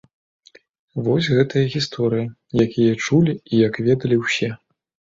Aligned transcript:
Вось 1.07 1.29
гэтая 1.35 1.63
гісторыя, 1.75 2.27
як 2.65 2.69
яе 2.87 2.95
чулі 3.05 3.39
і 3.53 3.65
як 3.69 3.73
ведалі 3.93 4.23
ўсе. 4.27 4.55